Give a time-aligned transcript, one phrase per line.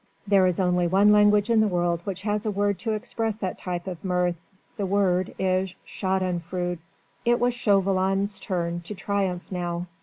[0.25, 3.59] There is only one language in the world which has a word to express that
[3.59, 4.35] type of mirth;
[4.75, 6.79] the word is Schadenfreude.
[7.23, 9.85] It was Chauvelin's turn to triumph now.